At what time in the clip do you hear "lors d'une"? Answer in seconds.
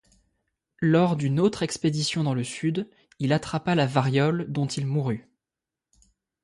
0.79-1.39